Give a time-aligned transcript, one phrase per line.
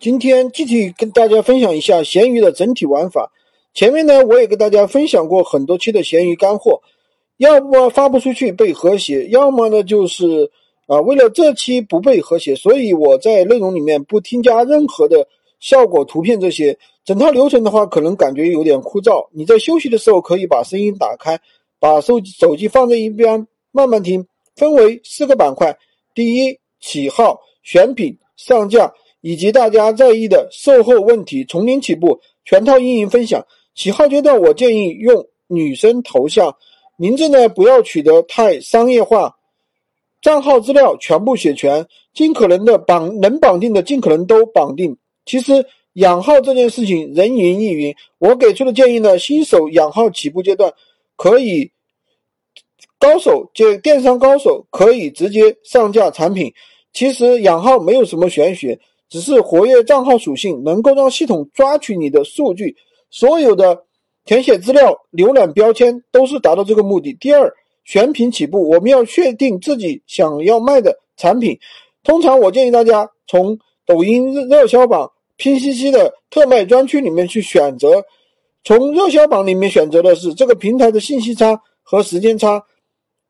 [0.00, 3.32] 今天具体跟大家分享一下闲鱼的整体玩法。
[3.74, 6.80] 前面呢，我也跟大家分享过很多期的闲鱼干货，
[7.36, 10.48] 要么发不出去被和谐，要么呢就是
[10.86, 15.26] 啊，为了这期不被和谐，所以我在内容里面不添加任何的
[15.58, 16.78] 效果图片这些。
[17.04, 19.26] 整套流程的话，可能感觉有点枯燥。
[19.32, 21.40] 你在休息的时候可以把声音打开，
[21.80, 24.24] 把手手机放在一边慢慢听。
[24.54, 25.76] 分为四个板块：
[26.14, 28.92] 第一，起号、选品、上架。
[29.20, 33.46] 以及大家在意的售后问题，从零起步，全套运营分享。
[33.74, 36.56] 起号阶段，我建议用女生头像，
[36.96, 39.36] 名字呢不要取得太商业化，
[40.20, 44.96] 账号资料全部写全，尽可能的绑能绑定的尽可能都绑定。
[45.24, 50.72] 其实养号这件事情人云亦云，我给出的建议呢，新手养号起步阶段
[51.16, 51.70] 可以，
[52.98, 56.52] 高手就电商高手可以直接上架产品。
[56.92, 58.80] 其实养号没有什么玄学。
[59.08, 62.76] 只是活跃账号属性能够让系统抓取你的数据，
[63.10, 63.84] 所有的
[64.24, 67.14] 填写资料、浏览标签都是达到这个目的。
[67.14, 67.52] 第二，
[67.84, 71.58] 选品起步，我们要确定自己想要卖的产品。
[72.04, 78.04] 通常我建议大家从抖音热销榜、拼夕夕的特卖专区里面去选择。
[78.64, 82.64] 从热销榜里面选择的是这个平台的信息差和时间差。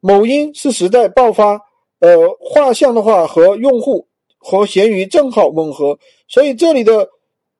[0.00, 1.60] 某音是时代爆发，
[2.00, 4.08] 呃，画像的话和用户。
[4.40, 7.08] 和闲鱼正好吻合，所以这里的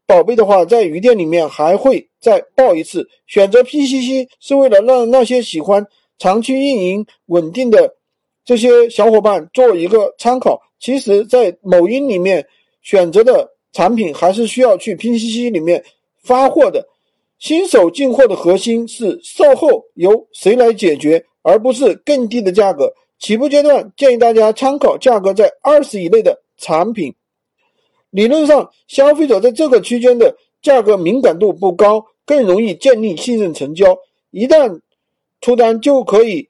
[0.06, 3.08] 宝贝的话，在鱼店里面还会再报一次。
[3.26, 5.86] 选择 PCC 是为了让那些喜欢
[6.18, 7.94] 长期运营稳定的
[8.44, 10.60] 这些小伙伴做一个参考。
[10.80, 12.44] 其实，在某音里面
[12.82, 15.84] 选择的产品，还是需要去 PCC 里面
[16.24, 16.88] 发货的。
[17.38, 22.92] 新手进货的核心是售后由谁来解决，而不是更低的价格。
[23.18, 26.42] 起步阶段建议大家参考价格在二十以内的。
[26.60, 27.12] 产品
[28.10, 33.96] 理论上，消费者在这个区间的价格敏感度不高，更容易建立信任成交。
[34.30, 34.80] 一旦
[35.40, 36.48] 出单，就可以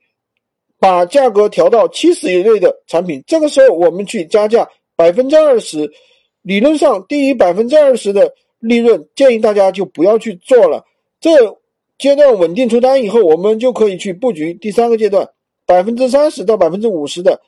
[0.78, 3.22] 把价格调到七十以内的产品。
[3.26, 5.90] 这个时候，我们去加价百分之二十，
[6.42, 10.84] 理论上低于百分之二十的利润，建议大家就不要去做了。
[11.20, 11.30] 这
[11.98, 15.28] 阶段稳定出单以后，我们就可以去布局第三个阶段，
[15.66, 17.40] 百分之三十到百分之五十的。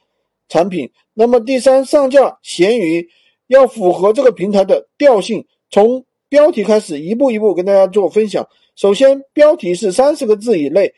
[0.53, 3.09] 产品，那么第三上架闲鱼
[3.47, 8.47] 要符合这个平台的调性，从标题开始一步一步跟大家做分享。
[8.77, 10.93] 首先，标题是三十个字以内，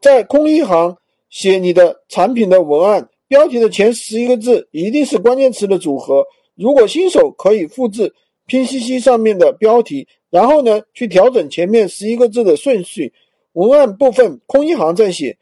[0.00, 0.96] 在空一行
[1.28, 6.24] 写你的产品的文案，标题的前十一个字一定是关键词的组合。
[6.54, 8.14] 如果新手可以复制
[8.46, 13.12] 拼夕夕上面的标题，然后呢去调整前面十一个字的顺序。
[13.52, 15.36] 文案部分空一行再写，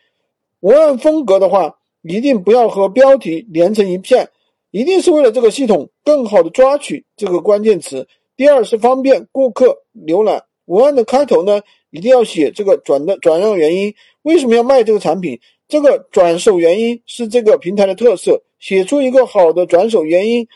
[0.58, 1.78] 文案风格的话。
[2.08, 4.28] 一定不要和标题连成一片，
[4.70, 8.06] 一定是为了这个系统更好的抓取这个关键词。
[8.36, 15.40] 第二是方便顾客浏览，文案的开头呢一定要写这个转的转让原因，为什么要卖这个产品？
[15.68, 20.46] 这个转手原因是这个平台的特色，写出一个好的转手原因，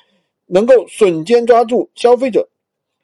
[0.46, 2.48] 能够瞬间抓住消费者。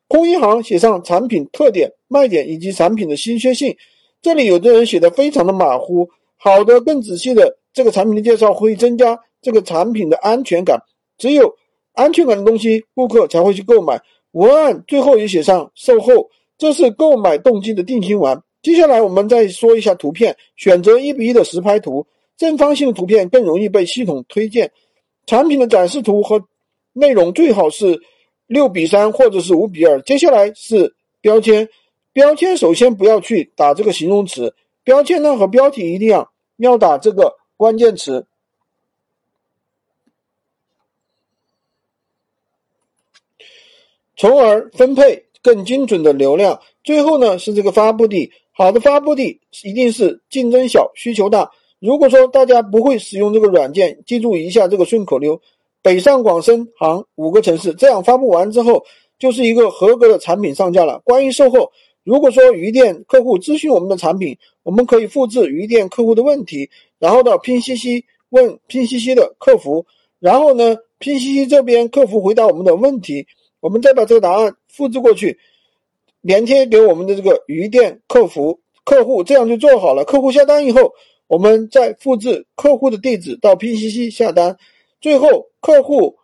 [0.07, 3.77] 空一行写上产品特点、卖点以及产品的稀缺性。
[4.23, 7.59] 这里有的人写的非常的马虎，好的更仔细的。
[7.77, 10.83] 这个产品的介绍会增加这个产品的安全感，
[11.19, 11.55] 只有
[11.93, 14.01] 安全感的东西，顾客才会去购买。
[14.31, 18.43] 文案最后也写上售后，这是购买动机的定心丸。
[18.63, 22.07] 接下来我们再说一下图片，选择一比一的实拍图，
[22.39, 24.73] 正方形的图片更容易被系统推荐。
[25.27, 26.43] 产品的展示图和
[26.95, 28.01] 内容最好是
[28.47, 30.01] 六比三或者是五比二。
[30.01, 31.69] 接下来是标签，
[32.15, 37.37] 标签首先不要去打这个形容词，标签呢和标题一定要要打这个。
[37.57, 38.27] 关键词，
[44.17, 46.61] 从而分配更精准的流量。
[46.85, 51.51] 最后呢，是这个发布地，好的发布地一定是竞争小、需求大。
[51.79, 55.41] 如果说大家不会使用这个软件，记住一下这个顺口溜：
[55.83, 57.73] 北上广深杭五个城市。
[57.75, 58.85] 这样发布完之后，
[59.19, 61.01] 就是一个合格的产品上架了。
[61.05, 61.73] 关于售后，
[62.05, 66.71] 如果说鱼店客户咨询我们的产品，我们可以复制鱼店客户的问题。
[66.99, 69.87] 然后到拼夕夕问拼夕夕的客服，
[70.19, 73.27] 然后呢，拼夕夕这边客服回答我们的问题，
[73.61, 75.39] 我们再把这个答案复制过去，
[76.21, 80.05] 连贴给我们的这个鱼店客服客户，这样就做好了。
[80.05, 80.93] 客户下单以后，
[81.27, 84.57] 我们再复制客户的地址到拼夕夕下单。
[85.01, 86.17] 最后客户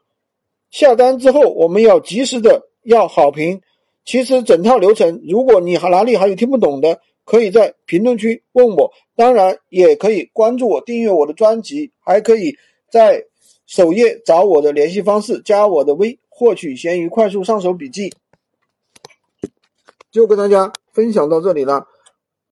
[0.70, 3.60] 下单之后，我们要及时的要好评。
[4.04, 12.56] 其实整套流程，如果你还哪里还有听不懂的，可以在评论区问我，当然也可以关注我、订阅我的专辑，还可以
[12.90, 13.24] 在
[13.66, 16.18] 首页找我的联系方式，加我的微。
[16.34, 18.12] 获取闲鱼快速上手笔记，
[20.10, 21.86] 就跟大家分享到这里了。